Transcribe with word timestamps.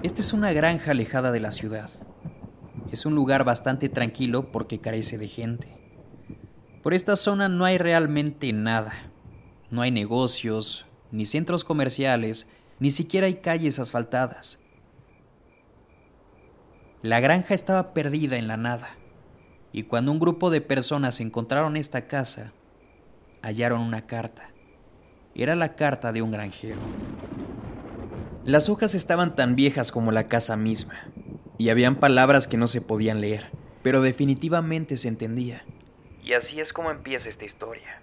Esta 0.00 0.20
es 0.20 0.32
una 0.32 0.52
granja 0.52 0.92
alejada 0.92 1.32
de 1.32 1.40
la 1.40 1.50
ciudad. 1.50 1.90
Es 2.92 3.04
un 3.04 3.16
lugar 3.16 3.42
bastante 3.42 3.88
tranquilo 3.88 4.52
porque 4.52 4.78
carece 4.78 5.18
de 5.18 5.26
gente. 5.26 5.66
Por 6.84 6.94
esta 6.94 7.16
zona 7.16 7.48
no 7.48 7.64
hay 7.64 7.78
realmente 7.78 8.52
nada. 8.52 8.92
No 9.70 9.82
hay 9.82 9.90
negocios, 9.90 10.86
ni 11.10 11.26
centros 11.26 11.64
comerciales, 11.64 12.48
ni 12.78 12.92
siquiera 12.92 13.26
hay 13.26 13.34
calles 13.34 13.80
asfaltadas. 13.80 14.60
La 17.02 17.18
granja 17.18 17.54
estaba 17.54 17.92
perdida 17.92 18.36
en 18.36 18.46
la 18.46 18.56
nada, 18.56 18.90
y 19.72 19.82
cuando 19.82 20.12
un 20.12 20.20
grupo 20.20 20.50
de 20.50 20.60
personas 20.60 21.20
encontraron 21.20 21.76
esta 21.76 22.06
casa, 22.06 22.52
hallaron 23.42 23.80
una 23.80 24.06
carta. 24.06 24.52
Era 25.34 25.56
la 25.56 25.74
carta 25.74 26.12
de 26.12 26.22
un 26.22 26.30
granjero. 26.30 26.78
Las 28.48 28.70
hojas 28.70 28.94
estaban 28.94 29.36
tan 29.36 29.56
viejas 29.56 29.92
como 29.92 30.10
la 30.10 30.26
casa 30.26 30.56
misma, 30.56 30.94
y 31.58 31.68
habían 31.68 31.96
palabras 31.96 32.48
que 32.48 32.56
no 32.56 32.66
se 32.66 32.80
podían 32.80 33.20
leer, 33.20 33.50
pero 33.82 34.00
definitivamente 34.00 34.96
se 34.96 35.08
entendía. 35.08 35.66
Y 36.24 36.32
así 36.32 36.58
es 36.58 36.72
como 36.72 36.90
empieza 36.90 37.28
esta 37.28 37.44
historia. 37.44 38.00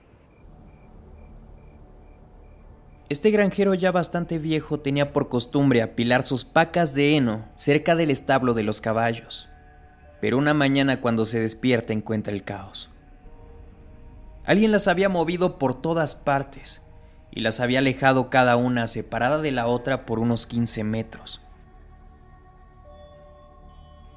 Este 3.09 3.31
granjero 3.31 3.73
ya 3.73 3.91
bastante 3.91 4.37
viejo 4.37 4.79
tenía 4.79 5.13
por 5.13 5.29
costumbre 5.29 5.81
apilar 5.81 6.27
sus 6.27 6.45
pacas 6.45 6.93
de 6.93 7.17
heno 7.17 7.45
cerca 7.55 7.95
del 7.95 8.11
establo 8.11 8.53
de 8.53 8.61
los 8.61 8.81
caballos, 8.81 9.49
pero 10.21 10.37
una 10.37 10.53
mañana 10.53 11.01
cuando 11.01 11.25
se 11.25 11.39
despierta 11.39 11.91
encuentra 11.91 12.31
el 12.31 12.43
caos. 12.43 12.91
Alguien 14.45 14.71
las 14.71 14.87
había 14.87 15.09
movido 15.09 15.57
por 15.57 15.81
todas 15.81 16.13
partes 16.13 16.84
y 17.31 17.41
las 17.41 17.59
había 17.59 17.79
alejado 17.79 18.29
cada 18.29 18.55
una 18.55 18.87
separada 18.87 19.39
de 19.39 19.51
la 19.51 19.67
otra 19.67 20.05
por 20.05 20.19
unos 20.19 20.47
15 20.47 20.83
metros. 20.83 21.41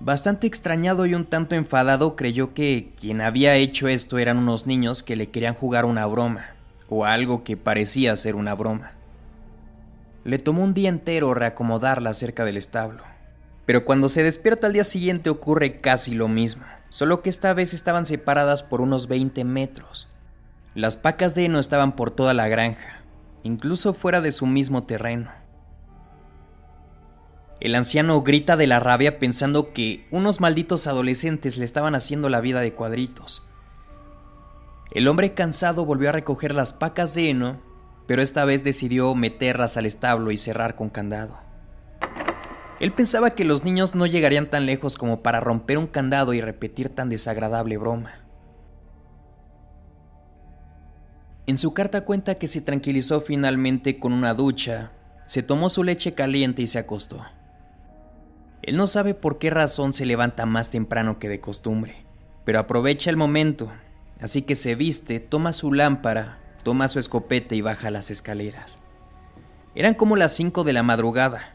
Bastante 0.01 0.47
extrañado 0.47 1.07
y 1.07 1.15
un 1.15 1.25
tanto 1.25 1.57
enfadado 1.57 2.15
creyó 2.15 2.55
que 2.55 2.93
quien 3.01 3.21
había 3.21 3.57
hecho 3.57 3.89
esto 3.89 4.19
eran 4.19 4.39
unos 4.39 4.67
niños 4.67 5.03
que 5.03 5.17
le 5.17 5.31
querían 5.31 5.55
jugar 5.55 5.85
una 5.85 6.07
broma 6.07 6.55
o 6.89 7.05
algo 7.05 7.43
que 7.43 7.57
parecía 7.57 8.15
ser 8.15 8.37
una 8.37 8.55
broma. 8.55 8.93
Le 10.25 10.39
tomó 10.39 10.63
un 10.63 10.75
día 10.75 10.89
entero 10.89 11.35
reacomodarla 11.35 12.13
cerca 12.13 12.45
del 12.45 12.57
establo, 12.57 13.03
pero 13.67 13.85
cuando 13.85 14.09
se 14.09 14.23
despierta 14.23 14.69
al 14.69 14.73
día 14.73 14.85
siguiente 14.85 15.31
ocurre 15.31 15.81
casi 15.81 16.15
lo 16.15 16.29
mismo, 16.29 16.65
solo 16.91 17.21
que 17.21 17.31
esta 17.31 17.53
vez 17.53 17.75
estaban 17.75 18.07
separadas 18.07 18.63
por 18.63 18.81
unos 18.81 19.09
20 19.09 19.43
metros. 19.45 20.09
Las 20.75 20.97
pacas 20.97 21.35
de 21.35 21.47
heno 21.47 21.59
estaban 21.59 21.97
por 21.97 22.13
toda 22.13 22.35
la 22.35 22.47
granja, 22.47 22.98
incluso 23.43 23.95
fuera 23.95 24.21
de 24.21 24.33
su 24.33 24.47
mismo 24.47 24.85
terreno. 24.85 25.31
El 27.61 27.75
anciano 27.75 28.23
grita 28.23 28.57
de 28.57 28.67
la 28.67 28.81
rabia 28.81 29.19
pensando 29.19 29.73
que 29.73 30.07
unos 30.11 30.41
malditos 30.41 30.87
adolescentes 30.87 31.57
le 31.57 31.65
estaban 31.65 31.95
haciendo 31.95 32.29
la 32.29 32.41
vida 32.41 32.61
de 32.61 32.73
cuadritos 32.73 33.43
el 34.91 35.07
hombre 35.07 35.35
cansado 35.35 35.85
volvió 35.85 36.09
a 36.09 36.13
recoger 36.13 36.55
las 36.55 36.73
pacas 36.73 37.15
de 37.15 37.29
heno, 37.29 37.61
pero 38.07 38.23
esta 38.23 38.45
vez 38.47 38.65
decidió 38.65 39.15
meterlas 39.15 39.77
al 39.77 39.85
establo 39.85 40.31
y 40.31 40.39
cerrar 40.39 40.77
con 40.77 40.89
candado. 40.89 41.39
Él 42.81 42.93
pensaba 42.93 43.33
que 43.33 43.45
los 43.45 43.65
niños 43.65 43.95
no 43.95 44.07
llegarían 44.07 44.49
tan 44.49 44.65
lejos 44.65 44.97
como 44.97 45.23
para 45.23 45.41
romper 45.41 45.77
un 45.77 45.89
candado 45.89 46.33
y 46.33 46.41
repetir 46.41 46.89
tan 46.89 47.11
desagradable 47.11 47.77
broma. 47.77 48.28
En 51.49 51.59
su 51.59 51.75
carta 51.75 52.05
cuenta 52.05 52.37
que 52.37 52.47
se 52.47 52.61
tranquilizó 52.61 53.21
finalmente 53.21 53.99
con 53.99 54.13
una 54.13 54.33
ducha, 54.35 54.93
se 55.27 55.43
tomó 55.43 55.71
su 55.71 55.83
leche 55.83 56.15
caliente 56.15 56.63
y 56.63 56.69
se 56.69 56.79
acostó. 56.79 57.25
Él 58.63 58.77
no 58.77 58.87
sabe 58.87 59.15
por 59.15 59.39
qué 59.39 59.51
razón 59.51 59.93
se 59.93 60.07
levanta 60.07 60.47
más 60.47 60.71
temprano 60.71 61.19
que 61.19 61.29
de 61.29 61.41
costumbre, 61.41 62.07
pero 62.45 62.61
aprovecha 62.61 63.11
el 63.11 63.17
momento 63.17 63.69
Así 64.21 64.43
que 64.43 64.57
se 64.57 64.75
viste, 64.75 65.21
toma 65.21 65.53
su 65.53 65.73
lámpara, 65.73 66.39
toma 66.65 66.89
su 66.89 66.99
escopeta 66.99 67.55
y 67.55 67.61
baja 67.61 67.91
las 67.91 68.11
escaleras. 68.11 68.79
Eran 69.75 69.95
como 69.95 70.17
las 70.17 70.35
cinco 70.35 70.65
de 70.65 70.73
la 70.73 70.83
madrugada. 70.83 71.55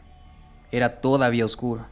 Era 0.72 1.00
todavía 1.00 1.44
oscuro. 1.44 1.86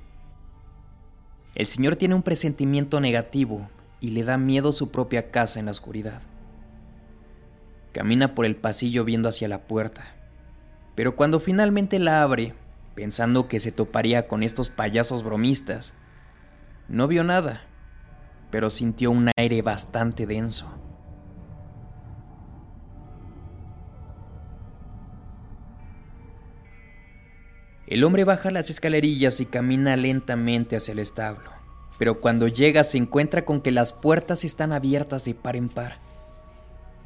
El 1.55 1.67
señor 1.67 1.97
tiene 1.97 2.15
un 2.15 2.23
presentimiento 2.23 3.01
negativo 3.01 3.69
y 4.01 4.11
le 4.11 4.25
da 4.25 4.39
miedo 4.39 4.73
su 4.73 4.91
propia 4.91 5.31
casa 5.31 5.61
en 5.61 5.67
la 5.67 5.73
oscuridad. 5.73 6.23
Camina 7.93 8.35
por 8.35 8.47
el 8.47 8.57
pasillo 8.57 9.05
viendo 9.05 9.29
hacia 9.29 9.49
la 9.49 9.63
puerta, 9.63 10.15
pero 10.95 11.17
cuando 11.17 11.41
finalmente 11.41 11.99
la 11.99 12.23
abre, 12.23 12.55
pensando 12.95 13.49
que 13.49 13.61
se 13.61 13.73
toparía 13.73 14.29
con 14.29 14.43
estos 14.43 14.71
payasos 14.71 15.23
bromistas, 15.23 15.95
no 16.89 17.07
vio 17.09 17.25
nada 17.25 17.63
pero 18.53 18.69
sintió 18.69 19.11
un 19.11 19.31
aire 19.37 19.63
bastante 19.63 20.27
denso. 20.27 20.71
El 27.87 28.05
hombre 28.05 28.25
baja 28.25 28.51
las 28.51 28.69
escalerillas 28.69 29.41
y 29.41 29.47
camina 29.47 29.97
lentamente 29.97 30.77
hacia 30.77 30.93
el 30.93 30.99
establo, 30.99 31.51
pero 31.99 32.21
cuando 32.21 32.47
llega 32.47 32.85
se 32.85 32.99
encuentra 32.99 33.47
con 33.47 33.63
que 33.63 33.73
las 33.73 33.95
puertas 33.95 34.45
están 34.45 34.73
abiertas 34.73 35.25
de 35.25 35.35
par 35.35 35.57
en 35.57 35.71
par. 35.71 36.12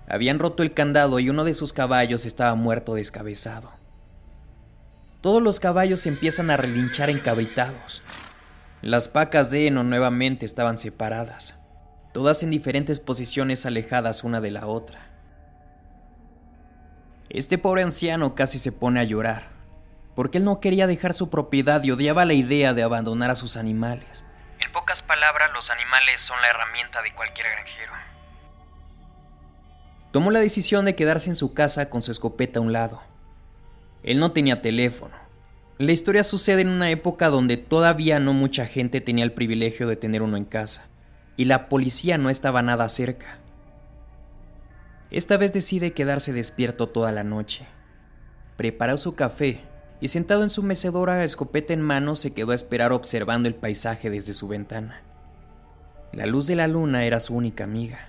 Habían 0.09 0.39
roto 0.39 0.63
el 0.63 0.73
candado 0.73 1.19
y 1.19 1.31
uno 1.31 1.45
de 1.45 1.55
sus 1.55 1.73
caballos 1.73 2.25
estaba 2.25 2.55
muerto 2.55 2.95
descabezado. 2.95 3.73
Todos 5.21 5.43
los 5.43 5.61
caballos 5.61 6.07
empiezan 6.07 6.51
a 6.51 6.57
relinchar 6.57 7.11
encabritados, 7.11 8.03
las 8.83 9.09
pacas 9.09 9.51
de 9.51 9.67
heno 9.67 9.83
nuevamente 9.83 10.45
estaban 10.45 10.77
separadas, 10.79 11.59
todas 12.13 12.43
en 12.43 12.51
diferentes 12.51 13.01
posiciones 13.01 13.65
alejadas 13.67 14.23
una 14.23 14.41
de 14.41 14.51
la 14.53 14.67
otra. 14.67 15.01
Este 17.31 17.59
pobre 17.59 17.83
anciano 17.83 18.35
casi 18.35 18.61
se 18.61 18.71
pone 18.73 19.01
a 19.01 19.05
llorar, 19.05 19.49
porque 20.15 20.39
él 20.39 20.45
no 20.45 20.61
quería 20.61 20.87
dejar 20.87 21.15
su 21.15 21.31
propiedad 21.31 21.83
y 21.83 21.91
odiaba 21.91 22.27
la 22.27 22.35
idea 22.35 22.75
de 22.75 22.83
abandonar 22.83 23.31
a 23.31 23.35
sus 23.35 23.57
animales. 23.57 24.25
En 24.61 24.71
pocas 24.71 25.03
palabras, 25.03 25.51
los 25.53 25.69
animales 25.71 26.21
son 26.21 26.41
la 26.43 26.51
herramienta 26.51 27.03
de 27.03 27.13
cualquier 27.15 27.49
granjero. 27.51 27.93
Tomó 30.17 30.31
la 30.31 30.41
decisión 30.41 30.87
de 30.87 30.95
quedarse 30.95 31.29
en 31.29 31.37
su 31.37 31.53
casa 31.53 31.91
con 31.91 32.01
su 32.01 32.11
escopeta 32.11 32.59
a 32.59 32.63
un 32.63 32.73
lado. 32.73 33.03
Él 34.03 34.19
no 34.19 34.33
tenía 34.33 34.63
teléfono, 34.63 35.15
la 35.77 35.93
historia 35.93 36.25
sucede 36.25 36.63
en 36.63 36.71
una 36.71 36.89
época 36.89 37.29
donde 37.29 37.59
todavía 37.59 38.19
no 38.19 38.33
mucha 38.33 38.65
gente 38.65 39.03
tenía 39.03 39.25
el 39.25 39.35
privilegio 39.35 39.87
de 39.87 39.97
tener 39.97 40.23
uno 40.23 40.39
en 40.39 40.47
casa, 40.47 40.89
y 41.37 41.45
la 41.45 41.69
policía 41.69 42.17
no 42.17 42.31
estaba 42.31 42.63
nada 42.63 42.89
cerca. 42.89 43.41
Esta 45.11 45.37
vez 45.37 45.53
decide 45.53 45.93
quedarse 45.93 46.33
despierto 46.33 46.87
toda 46.87 47.13
la 47.13 47.23
noche. 47.23 47.67
Preparó 48.57 48.97
su 48.97 49.17
café 49.17 49.61
y 50.01 50.09
sentado 50.09 50.45
en 50.45 50.49
su 50.49 50.63
mecedora, 50.63 51.25
escopeta 51.25 51.75
en 51.75 51.83
mano, 51.83 52.17
se 52.17 52.33
quedó 52.33 52.53
a 52.53 52.55
esperar 52.55 52.93
observando 52.93 53.49
el 53.49 53.55
paisaje 53.55 54.09
desde 54.09 54.33
su 54.33 54.49
ventana. 54.49 55.03
La 56.15 56.25
luz 56.25 56.47
de 56.47 56.57
la 56.57 56.69
luna 56.69 57.05
era 57.05 57.21
su 57.21 57.37
única 57.37 57.65
amiga. 57.65 58.09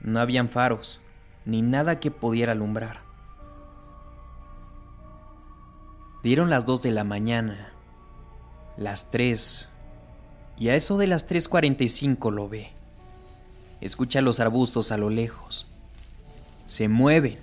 No 0.00 0.18
habían 0.18 0.48
faros, 0.48 1.02
ni 1.44 1.62
nada 1.62 2.00
que 2.00 2.10
pudiera 2.10 2.52
alumbrar. 2.52 3.00
Dieron 6.22 6.50
las 6.50 6.66
2 6.66 6.82
de 6.82 6.90
la 6.90 7.04
mañana, 7.04 7.72
las 8.76 9.10
3, 9.10 9.68
y 10.58 10.68
a 10.68 10.74
eso 10.74 10.98
de 10.98 11.06
las 11.06 11.28
3.45 11.28 12.30
lo 12.30 12.48
ve. 12.48 12.70
Escucha 13.80 14.20
los 14.20 14.40
arbustos 14.40 14.92
a 14.92 14.98
lo 14.98 15.08
lejos. 15.08 15.66
Se 16.66 16.88
mueven 16.88 17.38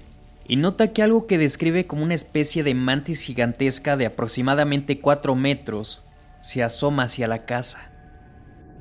y 0.47 0.55
nota 0.55 0.93
que 0.93 1.01
algo 1.01 1.25
que 1.25 1.37
describe 1.39 1.87
como 1.87 2.03
una 2.03 2.13
especie 2.13 2.63
de 2.63 2.75
mantis 2.75 3.21
gigantesca 3.21 3.97
de 3.97 4.05
aproximadamente 4.05 4.99
4 5.01 5.35
metros 5.35 6.03
se 6.41 6.63
asoma 6.63 7.03
hacia 7.03 7.27
la 7.27 7.45
casa. 7.45 7.89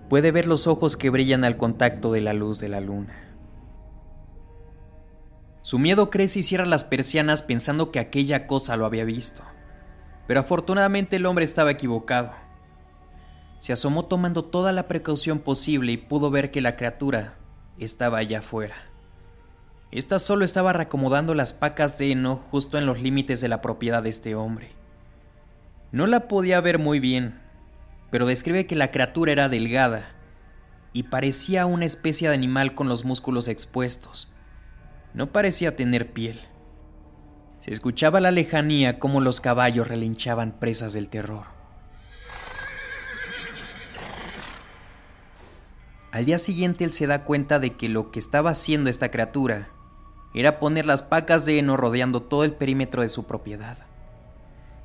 Puede 0.09 0.31
ver 0.31 0.47
los 0.47 0.67
ojos 0.67 0.97
que 0.97 1.11
brillan 1.11 1.43
al 1.43 1.57
contacto 1.57 2.13
de 2.13 2.21
la 2.21 2.35
luz 2.35 2.61
de 2.61 2.69
la 2.69 2.81
luna. 2.81 3.26
Su 5.67 5.81
miedo 5.81 6.11
crece 6.11 6.39
y 6.39 6.43
cierra 6.45 6.65
las 6.65 6.85
persianas 6.85 7.43
pensando 7.43 7.91
que 7.91 7.99
aquella 7.99 8.47
cosa 8.47 8.77
lo 8.77 8.87
había 8.87 9.05
visto 9.05 9.43
pero 10.27 10.41
afortunadamente 10.41 11.17
el 11.17 11.27
hombre 11.27 11.45
estaba 11.45 11.71
equivocado. 11.71 12.33
Se 13.59 13.73
asomó 13.73 14.05
tomando 14.05 14.45
toda 14.45 14.73
la 14.73 14.89
precaución 14.89 15.39
posible 15.39 15.93
y 15.93 15.97
pudo 15.97 16.31
ver 16.31 16.51
que 16.51 16.61
la 16.61 16.77
criatura 16.77 17.37
estaba 17.79 18.19
allá 18.19 18.41
afuera. 18.41 18.75
Esta 19.93 20.19
solo 20.19 20.45
estaba 20.45 20.73
reacomodando 20.73 21.35
las 21.35 21.53
pacas 21.53 21.97
de 21.97 22.11
heno 22.11 22.37
justo 22.37 22.77
en 22.77 22.87
los 22.87 23.01
límites 23.01 23.41
de 23.41 23.49
la 23.49 23.63
propiedad 23.63 24.03
de 24.03 24.11
este 24.11 24.35
hombre. 24.35 24.73
No 25.93 26.07
la 26.07 26.29
podía 26.29 26.61
ver 26.61 26.79
muy 26.79 26.99
bien, 26.99 27.41
pero 28.11 28.27
describe 28.27 28.67
que 28.67 28.75
la 28.75 28.91
criatura 28.91 29.33
era 29.33 29.49
delgada 29.49 30.11
y 30.93 31.05
parecía 31.05 31.67
una 31.67 31.85
especie 31.85 32.29
de 32.29 32.35
animal 32.35 32.75
con 32.75 32.89
los 32.89 33.05
músculos 33.05 33.49
expuestos 33.49 34.31
no 35.17 35.33
parecía 35.33 35.77
tener 35.77 36.13
piel. 36.13 36.39
Se 37.61 37.71
escuchaba 37.71 38.19
a 38.19 38.21
la 38.21 38.31
lejanía 38.31 38.99
como 38.99 39.23
los 39.23 39.41
caballos 39.41 39.89
relinchaban 39.89 40.53
presas 40.53 40.93
del 40.93 41.09
terror. 41.09 41.47
Al 46.13 46.27
día 46.27 46.37
siguiente 46.37 46.85
él 46.85 46.93
se 46.93 47.07
da 47.07 47.25
cuenta 47.25 47.59
de 47.59 47.77
que 47.77 47.89
lo 47.89 48.11
que 48.11 48.19
estaba 48.19 48.51
haciendo 48.51 48.91
esta 48.91 49.11
criatura 49.11 49.71
era 50.35 50.61
poner 50.61 50.85
las 50.85 51.01
pacas 51.01 51.47
de 51.47 51.59
heno 51.59 51.79
rodeando 51.79 52.23
todo 52.23 52.45
el 52.45 52.53
perímetro 52.53 53.01
de 53.01 53.09
su 53.09 53.25
propiedad. 53.25 53.79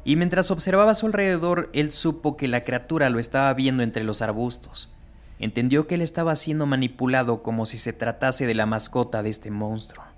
Y 0.05 0.15
mientras 0.15 0.49
observaba 0.49 0.91
a 0.91 0.95
su 0.95 1.07
alrededor, 1.07 1.69
él 1.73 1.91
supo 1.91 2.37
que 2.37 2.47
la 2.47 2.63
criatura 2.63 3.09
lo 3.09 3.19
estaba 3.19 3.53
viendo 3.53 3.83
entre 3.83 4.05
los 4.05 4.21
arbustos. 4.21 4.93
Entendió 5.39 5.87
que 5.87 5.95
él 5.95 6.01
estaba 6.01 6.37
siendo 6.37 6.65
manipulado 6.65 7.43
como 7.43 7.65
si 7.65 7.77
se 7.77 7.91
tratase 7.91 8.47
de 8.47 8.55
la 8.55 8.65
mascota 8.65 9.23
de 9.23 9.29
este 9.29 9.51
monstruo. 9.51 10.10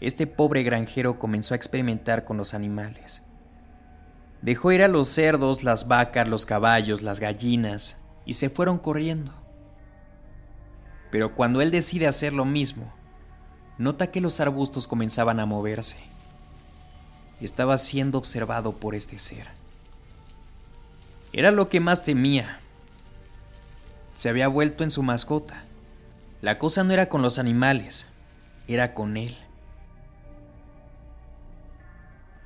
Este 0.00 0.26
pobre 0.26 0.62
granjero 0.62 1.18
comenzó 1.18 1.54
a 1.54 1.56
experimentar 1.56 2.24
con 2.24 2.36
los 2.36 2.52
animales. 2.52 3.22
Dejó 4.42 4.72
ir 4.72 4.82
a 4.82 4.88
los 4.88 5.08
cerdos, 5.08 5.64
las 5.64 5.88
vacas, 5.88 6.28
los 6.28 6.44
caballos, 6.44 7.02
las 7.02 7.20
gallinas, 7.20 7.96
y 8.26 8.34
se 8.34 8.50
fueron 8.50 8.78
corriendo. 8.78 9.32
Pero 11.10 11.34
cuando 11.34 11.62
él 11.62 11.70
decide 11.70 12.06
hacer 12.06 12.32
lo 12.32 12.44
mismo, 12.44 12.92
nota 13.78 14.10
que 14.10 14.20
los 14.20 14.38
arbustos 14.40 14.86
comenzaban 14.86 15.40
a 15.40 15.46
moverse. 15.46 15.96
Estaba 17.40 17.78
siendo 17.78 18.18
observado 18.18 18.72
por 18.72 18.94
este 18.94 19.18
ser. 19.18 19.46
Era 21.32 21.50
lo 21.50 21.68
que 21.68 21.80
más 21.80 22.04
temía. 22.04 22.58
Se 24.14 24.28
había 24.28 24.48
vuelto 24.48 24.84
en 24.84 24.90
su 24.90 25.02
mascota. 25.02 25.64
La 26.42 26.58
cosa 26.58 26.84
no 26.84 26.92
era 26.92 27.08
con 27.08 27.22
los 27.22 27.38
animales, 27.38 28.06
era 28.68 28.94
con 28.94 29.16
él. 29.16 29.36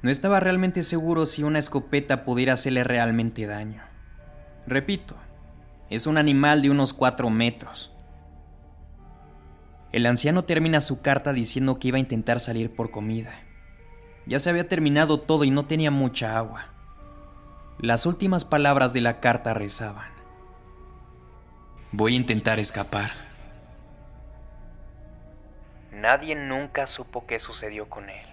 No 0.02 0.10
estaba 0.10 0.40
realmente 0.40 0.82
seguro 0.82 1.26
si 1.26 1.42
una 1.42 1.58
escopeta 1.58 2.24
pudiera 2.24 2.54
hacerle 2.54 2.84
realmente 2.84 3.46
daño. 3.46 3.82
Repito, 4.66 5.14
es 5.90 6.06
un 6.06 6.16
animal 6.16 6.62
de 6.62 6.70
unos 6.70 6.92
cuatro 6.92 7.28
metros. 7.28 7.92
El 9.92 10.06
anciano 10.06 10.44
termina 10.44 10.80
su 10.80 11.02
carta 11.02 11.32
diciendo 11.32 11.78
que 11.78 11.88
iba 11.88 11.96
a 11.96 12.00
intentar 12.00 12.40
salir 12.40 12.74
por 12.74 12.90
comida. 12.90 13.32
Ya 14.26 14.38
se 14.38 14.48
había 14.48 14.68
terminado 14.68 15.20
todo 15.20 15.44
y 15.44 15.50
no 15.50 15.66
tenía 15.66 15.90
mucha 15.90 16.38
agua. 16.38 16.66
Las 17.78 18.06
últimas 18.06 18.44
palabras 18.44 18.92
de 18.92 19.00
la 19.00 19.20
carta 19.20 19.52
rezaban. 19.52 20.10
Voy 21.92 22.14
a 22.14 22.16
intentar 22.16 22.58
escapar. 22.58 23.10
Nadie 25.92 26.36
nunca 26.36 26.86
supo 26.86 27.26
qué 27.26 27.40
sucedió 27.40 27.88
con 27.90 28.08
él. 28.08 28.26